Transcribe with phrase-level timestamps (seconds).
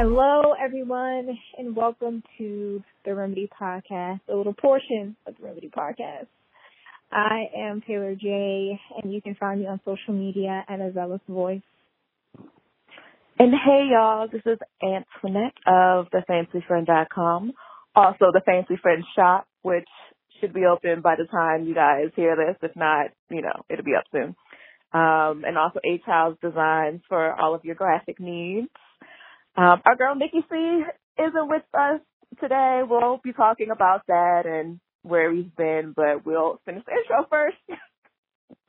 [0.00, 6.28] Hello, everyone, and welcome to the Remedy Podcast, a little portion of the Remedy Podcast.
[7.10, 11.20] I am Taylor Jay, and you can find me on social media at a zealous
[11.28, 11.62] voice.
[13.40, 17.52] And hey, y'all, this is Antoinette of thefancyfriend.com,
[17.96, 19.88] also the Fancy Friend Shop, which
[20.40, 22.54] should be open by the time you guys hear this.
[22.62, 24.36] If not, you know, it'll be up soon.
[24.92, 28.68] Um, and also H House Designs for all of your graphic needs.
[29.58, 30.82] Um, our girl Nikki C
[31.18, 32.00] isn't with us
[32.40, 32.82] today.
[32.88, 37.56] We'll be talking about that and where he's been, but we'll finish the intro first.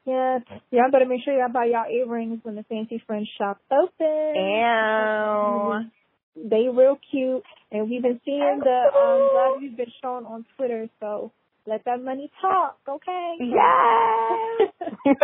[0.06, 0.40] Yeah,
[0.72, 4.34] y'all better make sure y'all buy y'all earrings when the Fancy Friend shop open.
[4.36, 6.50] Ew.
[6.50, 10.88] They real cute, and we've been seeing the um glad we've been shown on Twitter.
[11.00, 11.32] So
[11.68, 13.36] let that money talk, okay?
[13.40, 14.72] Yes.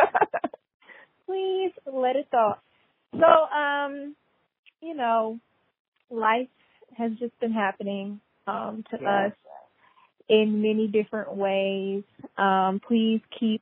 [1.26, 2.62] Please let it talk.
[3.14, 4.16] So, um,
[4.82, 5.40] you know,
[6.16, 6.50] life
[6.98, 9.32] has just been happening um, to Yes.
[9.32, 9.34] us
[10.30, 12.04] in many different ways.
[12.38, 13.62] Um, please keep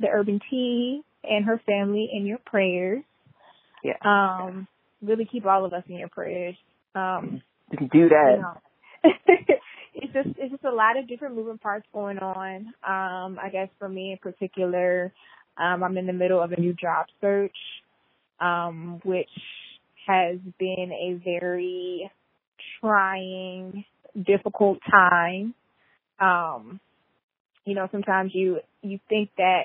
[0.00, 3.02] the Urban Tea and her family in your prayers.
[3.82, 3.96] yeah.
[4.04, 4.66] Um,
[5.02, 6.56] really keep all of us in your prayers.
[6.94, 7.42] Um,
[7.80, 8.36] You do you that.
[8.36, 8.58] know,
[9.94, 12.66] it's just it's just a lot of different moving parts going on.
[12.86, 15.12] Um, I guess for me in particular,
[15.58, 17.56] um, I'm in the middle of a new job search,
[18.40, 19.28] um, which
[20.06, 22.10] has been a very
[22.80, 25.54] trying, difficult time.
[26.20, 26.80] Um,
[27.64, 29.64] you know, sometimes you you think that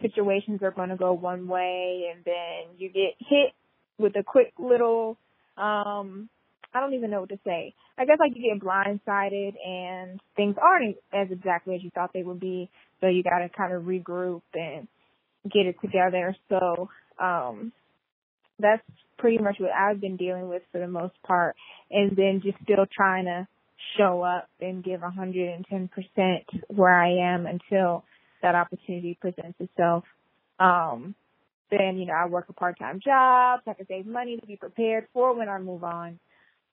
[0.00, 3.52] situations are going to go one way, and then you get hit
[3.98, 5.16] with a quick little
[5.56, 6.28] um
[6.74, 7.74] I don't even know what to say.
[7.96, 12.22] I guess like you get blindsided and things aren't as exactly as you thought they
[12.22, 12.68] would be.
[13.00, 14.86] So you gotta kind of regroup and
[15.44, 16.36] get it together.
[16.50, 17.72] So, um,
[18.58, 18.82] that's
[19.18, 21.56] pretty much what I've been dealing with for the most part.
[21.90, 23.46] And then just still trying to
[23.98, 25.88] show up and give 110%
[26.68, 28.04] where I am until
[28.42, 30.04] that opportunity presents itself.
[30.58, 31.14] Um,
[31.70, 34.56] then, you know, I work a part-time job so I can save money to be
[34.56, 36.18] prepared for when I move on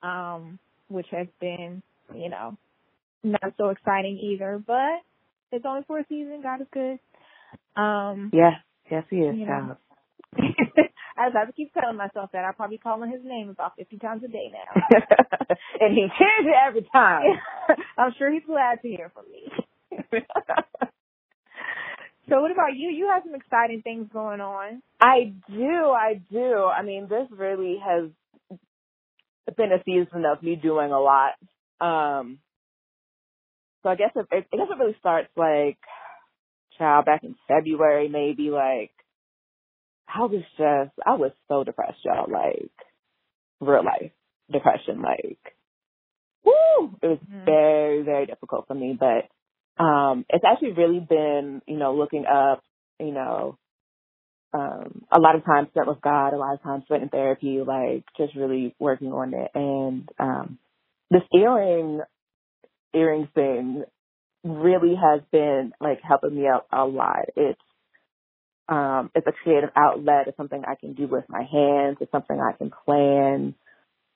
[0.04, 1.82] um, which has been,
[2.14, 2.58] you know,
[3.24, 5.02] not so exciting either, but
[5.52, 6.42] it's only for a season.
[6.44, 7.00] God is good.
[7.82, 8.54] Um, Yes.
[8.92, 9.38] Yes, he is.
[9.38, 9.78] You know.
[11.18, 12.46] I just have to keep telling myself that.
[12.46, 14.82] I'll probably call him his name about 50 times a day now.
[15.80, 17.24] and he hears it every time.
[17.98, 20.20] I'm sure he's glad to hear from me.
[22.30, 22.90] So what about you?
[22.90, 24.82] You have some exciting things going on.
[25.02, 26.66] I do, I do.
[26.66, 28.10] I mean, this really has
[29.58, 31.34] been a season of me doing a lot.
[31.82, 32.40] Um,
[33.84, 35.78] so I guess it, I guess it really starts like,
[36.78, 38.92] child, back in February, maybe like,
[40.08, 42.72] I was just, I was so depressed, y'all, like,
[43.62, 44.12] real life
[44.52, 45.40] depression, like,
[46.46, 46.98] woo!
[47.02, 47.46] It was Mhm.
[47.46, 49.30] very, very difficult for me, but,
[49.84, 52.64] um, it's actually really been, you know, looking up,
[53.00, 53.58] you know,
[54.54, 57.62] um, a lot of time spent with God, a lot of time spent in therapy,
[57.62, 59.52] like just really working on it.
[59.56, 60.60] And um
[61.10, 62.02] this earring
[62.94, 63.84] earring thing
[64.44, 67.26] really has been like helping me out a lot.
[67.36, 67.60] It's
[68.70, 72.40] um it's a creative outlet, it's something I can do with my hands, it's something
[72.40, 73.56] I can plan.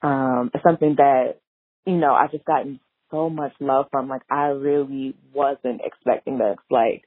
[0.02, 1.40] Um it's something that,
[1.86, 2.80] you know, I've just gotten
[3.12, 4.08] so much love from.
[4.08, 6.58] Like I really wasn't expecting this.
[6.70, 7.04] Like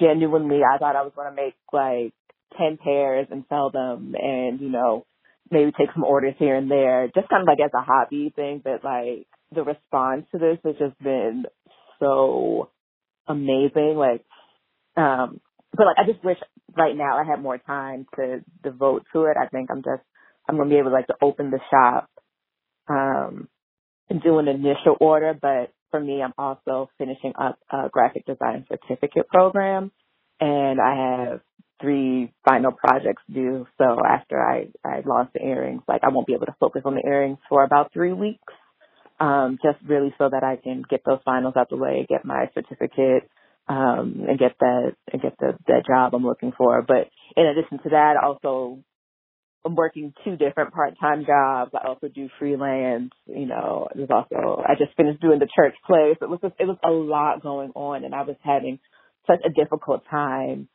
[0.00, 2.12] genuinely I thought I was gonna make like
[2.56, 5.06] ten pairs and sell them and, you know,
[5.50, 8.60] maybe take some orders here and there, just kind of like as a hobby thing,
[8.64, 11.44] but like the response to this has just been
[12.00, 12.70] so
[13.28, 13.94] amazing.
[13.96, 14.24] Like,
[14.96, 15.40] um,
[15.76, 16.38] but like I just wish
[16.76, 19.36] right now I have more time to devote to it.
[19.40, 20.02] I think I'm just,
[20.48, 22.08] I'm to be able to like to open the shop,
[22.88, 23.48] um,
[24.10, 28.66] and do an initial order, but for me, I'm also finishing up a graphic design
[28.68, 29.92] certificate program
[30.40, 31.40] and I have
[31.80, 33.66] three final projects due.
[33.78, 36.94] So after I, I launch the earrings, like I won't be able to focus on
[36.94, 38.52] the earrings for about three weeks.
[39.20, 42.50] Um, just really so that I can get those finals out the way, get my
[42.54, 43.30] certificate,
[43.68, 46.82] um, and get that, get the, the job I'm looking for.
[46.82, 48.80] But in addition to that, also
[49.64, 51.72] I'm working two different part-time jobs.
[51.74, 56.14] I also do freelance, you know, there's also, I just finished doing the church play.
[56.18, 58.80] So it was just, it was a lot going on and I was having
[59.26, 60.68] such a difficult time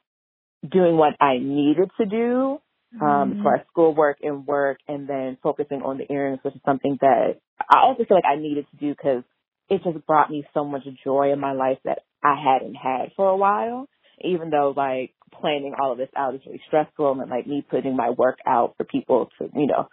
[0.67, 2.59] doing what I needed to do
[3.01, 3.41] um, Mhm.
[3.43, 7.39] for our schoolwork and work, and then focusing on the earrings, which is something that
[7.69, 9.23] I also feel like I needed to do because
[9.69, 13.27] it just brought me so much joy in my life that I hadn't had for
[13.29, 13.87] a while.
[14.21, 17.95] Even though like planning all of this out is really stressful, and like me putting
[17.95, 19.87] my work out for people to, you know,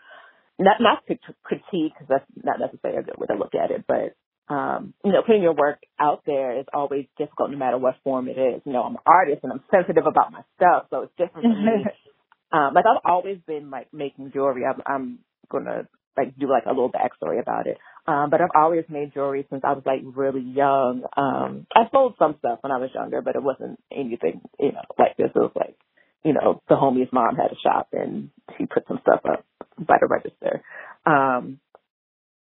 [0.58, 3.84] not not to critique because that's not necessarily a good way to look at it,
[3.86, 4.14] but
[4.52, 8.28] um, you know, putting your work out there is always difficult no matter what form
[8.28, 8.60] it is.
[8.64, 11.60] You know, I'm an artist and I'm sensitive about my stuff, so it's different for
[11.60, 11.86] me.
[12.52, 14.64] um, like I've always been like making jewelry.
[14.66, 15.18] I'm, I'm
[15.50, 17.78] gonna like do like a little backstory about it.
[18.06, 21.04] Um, but I've always made jewelry since I was like really young.
[21.16, 24.84] Um, I sold some stuff when I was younger, but it wasn't anything, you know,
[24.98, 25.30] like this.
[25.34, 25.76] It was like,
[26.24, 29.44] you know, the homie's mom had a shop and she put some stuff up
[29.78, 30.62] by the register.
[31.06, 31.60] Um,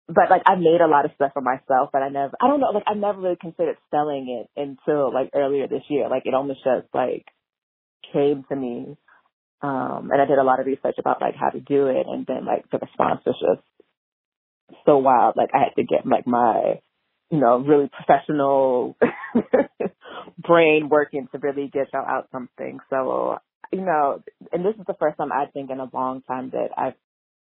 [0.07, 2.59] but like I made a lot of stuff for myself, but I never, I don't
[2.59, 6.07] know, like I never really considered selling it until like earlier this year.
[6.09, 7.25] Like it almost just like
[8.13, 8.97] came to me.
[9.61, 12.25] Um, and I did a lot of research about like how to do it and
[12.27, 13.65] then like the response was just
[14.85, 15.35] so wild.
[15.35, 16.79] Like I had to get like my,
[17.31, 18.95] you know, really professional
[20.37, 22.79] brain working to really get out something.
[22.89, 23.37] So,
[23.71, 24.21] you know,
[24.51, 26.93] and this is the first time I think in a long time that I've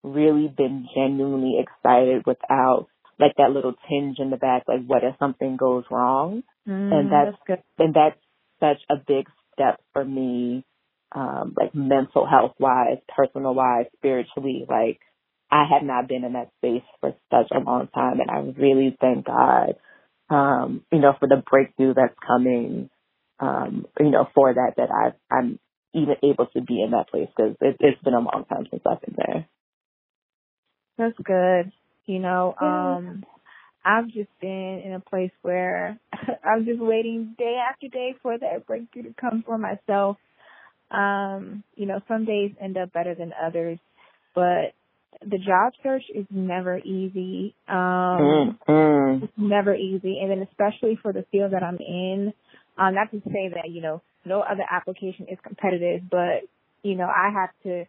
[0.02, 2.86] really been genuinely excited without
[3.18, 6.42] like that little tinge in the back, like what if something goes wrong?
[6.66, 7.84] Mm, and that's, that's good.
[7.84, 8.18] and that's
[8.60, 10.64] such a big step for me,
[11.12, 14.64] um, like mental health wise, personal wise, spiritually.
[14.68, 15.00] Like
[15.50, 18.96] I have not been in that space for such a long time, and I really
[19.00, 19.74] thank God,
[20.28, 22.90] um, you know, for the breakthrough that's coming,
[23.40, 25.58] um, you know, for that that I've I'm
[25.94, 28.82] even able to be in that place because it, it's been a long time since
[28.86, 29.48] I've been there.
[30.98, 31.72] That's good.
[32.06, 33.24] You know, um,
[33.84, 35.98] I've just been in a place where
[36.44, 40.18] I'm just waiting day after day for that breakthrough to come for myself.
[40.90, 43.78] Um, you know, some days end up better than others,
[44.34, 44.74] but
[45.22, 47.54] the job search is never easy.
[47.68, 49.24] Um, mm-hmm.
[49.24, 50.18] it's never easy.
[50.20, 52.32] And then especially for the field that I'm in,
[52.78, 56.48] um, not to say that, you know, no other application is competitive, but,
[56.82, 57.84] you know, I have to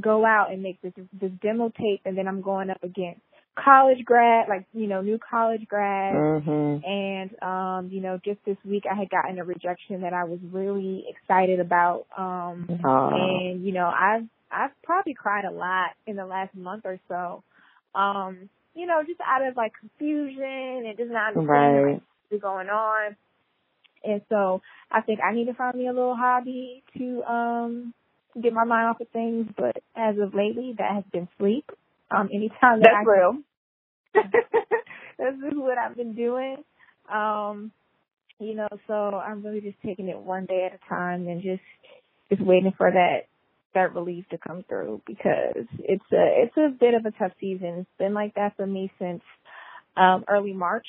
[0.00, 3.20] go out and make this this demo tape and then I'm going up against
[3.62, 6.84] college grad like you know new college grad mm-hmm.
[6.84, 10.38] and um you know just this week I had gotten a rejection that I was
[10.50, 16.26] really excited about um and you know I've I've probably cried a lot in the
[16.26, 17.42] last month or so
[17.94, 22.02] um you know just out of like confusion and just not understanding right.
[22.28, 23.16] what's going on
[24.02, 27.94] and so I think I need to find me a little hobby to um
[28.40, 31.70] get my mind off of things, but as of lately, that has been sleep.
[32.10, 33.38] Um, anytime that That's I real.
[35.18, 36.56] that's is what I've been doing.
[37.12, 37.72] Um,
[38.38, 41.62] you know, so I'm really just taking it one day at a time and just
[42.30, 43.26] just waiting for that
[43.74, 47.80] that relief to come through because it's a it's a bit of a tough season.
[47.80, 49.22] It's been like that for me since
[49.96, 50.86] um early March.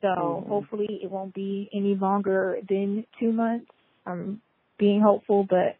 [0.00, 0.48] So mm-hmm.
[0.48, 3.70] hopefully it won't be any longer than two months.
[4.06, 4.42] I'm
[4.78, 5.76] being hopeful, but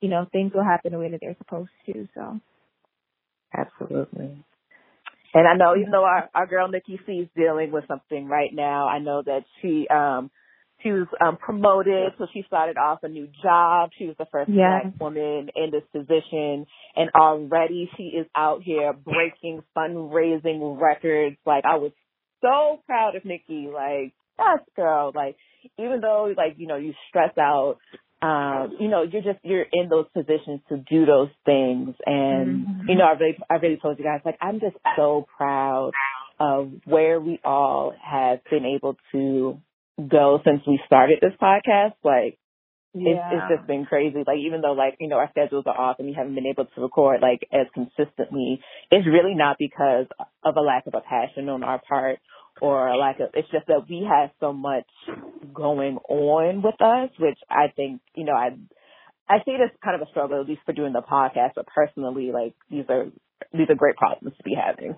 [0.00, 2.08] you know, things will happen the way that they're supposed to.
[2.14, 2.40] So.
[3.56, 4.44] Absolutely.
[5.34, 8.50] And I know, even though our, our girl Nikki C is dealing with something right
[8.52, 10.30] now, I know that she, um,
[10.82, 13.90] she was um, promoted, so she started off a new job.
[13.98, 14.84] She was the first yes.
[14.84, 21.36] black woman in this position, and already she is out here breaking fundraising records.
[21.44, 21.90] Like I was
[22.40, 23.68] so proud of Nikki.
[23.72, 25.10] Like yes, girl.
[25.12, 25.36] Like
[25.78, 27.78] even though like you know you stress out
[28.20, 32.88] um, you know, you're just you're in those positions to do those things, and mm-hmm.
[32.88, 35.92] you know, I really I really told you guys like I'm just so proud
[36.40, 39.60] of where we all have been able to
[40.08, 41.94] go since we started this podcast.
[42.02, 42.38] Like,
[43.00, 43.12] yeah.
[43.12, 44.24] it's it's just been crazy.
[44.26, 46.66] Like, even though like you know our schedules are off and we haven't been able
[46.66, 50.06] to record like as consistently, it's really not because
[50.44, 52.18] of a lack of a passion on our part
[52.60, 54.86] or like a, it's just that we have so much
[55.52, 58.50] going on with us, which I think, you know, I,
[59.28, 62.30] I see this kind of a struggle, at least for doing the podcast, but personally,
[62.32, 63.06] like, these are,
[63.52, 64.96] these are great problems to be having.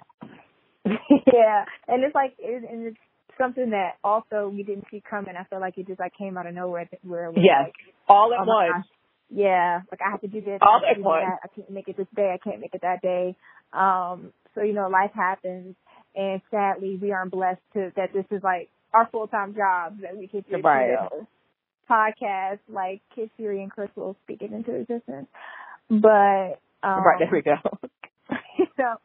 [0.84, 1.64] yeah.
[1.88, 2.96] And it's like, it, and it's
[3.40, 5.34] something that also we didn't see coming.
[5.38, 7.66] I feel like it just like came out of nowhere where it was yes.
[7.66, 7.74] like,
[8.08, 8.86] all at oh once.
[9.30, 10.58] Yeah, like I have to do this.
[10.60, 11.24] All at once.
[11.26, 11.50] That.
[11.50, 12.34] I can't make it this day.
[12.34, 13.36] I can't make it that day.
[13.72, 15.76] Um, so you know, life happens,
[16.14, 20.16] and sadly we aren't blessed to that this is like our full time jobs that
[20.16, 20.58] we can do.
[20.62, 20.88] right.
[20.88, 21.26] you know,
[21.88, 25.28] podcast like Kid Fury and Chris will speak it into existence.
[25.88, 27.56] But um Right, there we go.
[28.58, 28.96] you know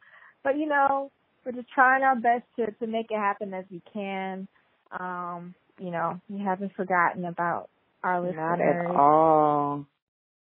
[0.45, 1.11] but you know,
[1.45, 4.47] we're just trying our best to, to make it happen as we can.
[4.91, 7.69] Um, you know, we haven't forgotten about
[8.03, 8.59] our listeners.
[8.59, 9.85] Not at all.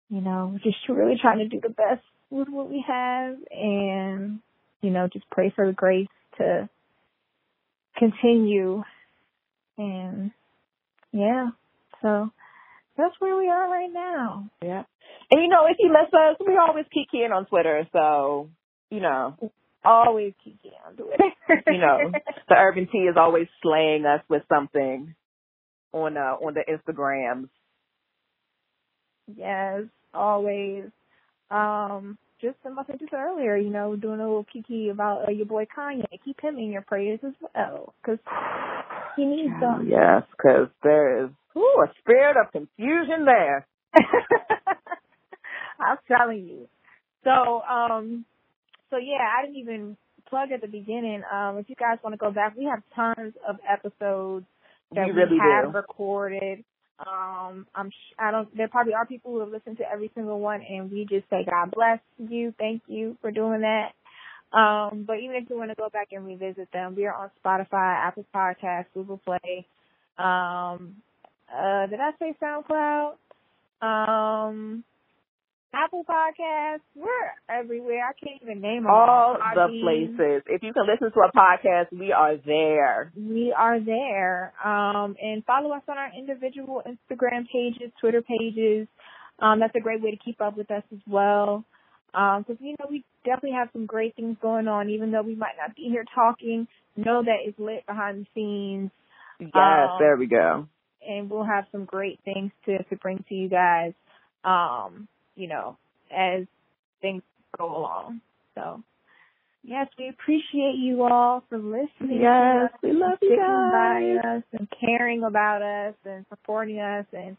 [0.10, 4.40] You know, we're just really trying to do the best with what we have and,
[4.82, 6.08] you know, just pray for the grace
[6.38, 6.70] to
[7.98, 8.84] continue.
[9.78, 10.32] And
[11.12, 11.50] yeah,
[12.02, 12.30] so
[12.98, 14.50] that's where we are right now.
[14.62, 14.84] Yeah.
[15.32, 18.50] And you know, if you miss us, we always keep in on Twitter, so
[18.90, 19.36] you know,
[19.86, 21.64] always Kiki on Twitter.
[21.68, 22.12] you know,
[22.50, 25.16] the urban tea is always slaying us with something
[25.92, 27.50] on uh on the Instagrams.
[29.36, 30.86] Yes, always.
[31.50, 35.46] Um, just in my just earlier, you know, doing a little kiki about uh, your
[35.46, 36.04] boy Kanye.
[36.26, 38.20] Keep him in your prayers as well, because
[39.16, 39.88] he needs them.
[39.90, 43.66] Yes, because there is ooh, a spirit of confusion there.
[45.80, 46.68] I'm telling you.
[47.24, 48.26] So, um,
[48.94, 49.98] so yeah, I didn't even
[50.30, 51.24] plug at the beginning.
[51.34, 54.46] Um, if you guys want to go back, we have tons of episodes
[54.96, 55.74] that we, really we have do.
[55.74, 56.64] recorded.
[57.00, 58.56] Um, I'm sh- I don't.
[58.56, 61.46] There probably are people who have listened to every single one, and we just say
[61.50, 63.94] God bless you, thank you for doing that.
[64.56, 67.32] Um, but even if you want to go back and revisit them, we are on
[67.44, 69.66] Spotify, Apple Podcasts, Google Play.
[70.20, 70.98] Um,
[71.52, 73.16] uh, did I say SoundCloud?
[73.82, 74.84] Um,
[75.74, 76.82] Apple Podcasts.
[76.96, 77.10] We're
[77.50, 78.04] everywhere.
[78.08, 79.38] I can't even name all.
[79.56, 80.44] the places.
[80.48, 83.12] If you can listen to a podcast, we are there.
[83.18, 84.54] We are there.
[84.64, 88.88] Um, and follow us on our individual Instagram pages, Twitter pages.
[89.40, 91.66] Um, that's a great way to keep up with us as well.
[92.14, 95.34] Um, cause you know, we definitely have some great things going on, even though we
[95.34, 98.92] might not be here talking, know that it's lit behind the scenes.
[99.40, 100.68] Yes, Um, there we go.
[101.02, 103.94] and we'll have some great things to, to bring to you guys,
[104.46, 105.78] um, you know,
[106.12, 106.46] as
[107.02, 107.24] things
[107.58, 108.22] go along.
[108.56, 108.84] So,
[109.64, 112.22] yes, we appreciate you all for listening.
[112.22, 113.72] Yes, we love you guys.
[113.72, 117.38] by us and caring about us and supporting us and,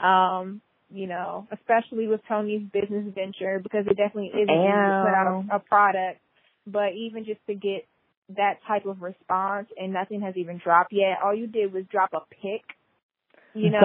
[0.00, 0.60] um,
[0.90, 5.46] you know, especially with Tony's business venture because it definitely isn't easy to put out
[5.50, 6.20] a, a product,
[6.66, 7.86] but even just to get
[8.36, 11.18] that type of response and nothing has even dropped yet.
[11.24, 12.62] All you did was drop a pic,
[13.54, 13.78] you know,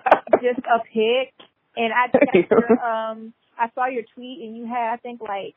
[0.42, 1.32] just a pic.
[1.76, 5.54] And I um, I saw your tweet and you had, I think, like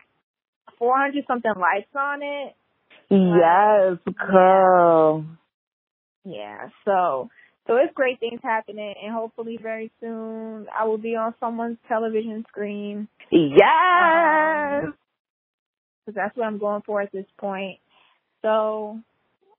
[0.79, 2.55] 400 something likes on it.
[3.09, 5.25] yes, girl.
[6.25, 7.29] Yeah, so
[7.67, 12.45] so it's great things happening, and hopefully very soon I will be on someone's television
[12.49, 14.93] screen Yes.
[16.05, 17.79] because that's what I'm going for at this point.
[18.41, 18.99] So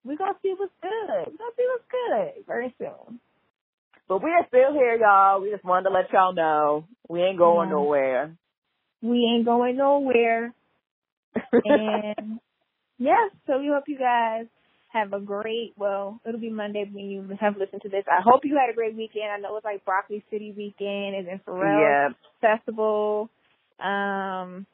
[0.05, 0.93] we're gonna see what's good.
[1.09, 3.21] We're gonna see what's good very soon.
[4.09, 5.41] But we are still here, y'all.
[5.43, 7.75] We just wanted to let y'all know we ain't going Yeah.
[7.75, 8.37] nowhere.
[9.03, 10.53] We ain't going nowhere,
[11.65, 12.41] and
[12.99, 14.47] yes, so we hope you guys
[14.89, 15.75] have a great.
[15.77, 18.05] Well, it'll be Monday when you have listened to this.
[18.11, 19.31] I hope you had a great weekend.
[19.31, 22.09] I know it's like Broccoli City weekend and then Pharrell yeah.
[22.41, 23.31] Festival.
[23.79, 24.67] Um,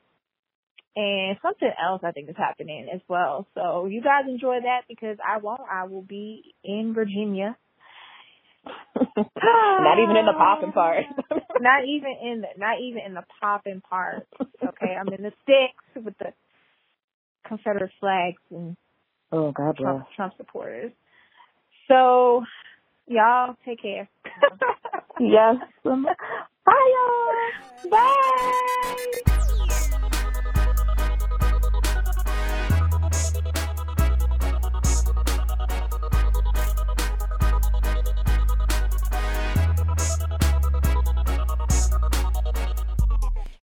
[0.96, 3.46] and something else I think is happening as well.
[3.54, 5.60] So you guys enjoy that because I won't.
[5.70, 7.56] I will be in Virginia.
[9.16, 11.04] Not even in the popping part.
[11.60, 14.26] not even in the not even in the popping part.
[14.40, 16.32] Okay, I'm in the sticks with the
[17.46, 18.76] Confederate flags and
[19.32, 19.76] oh, God.
[19.76, 20.92] Trump, Trump supporters.
[21.88, 22.44] So
[23.06, 24.08] y'all take care.
[25.20, 25.56] yes.
[25.84, 25.92] Bye,
[26.66, 27.90] y'all.
[27.90, 29.30] Bye.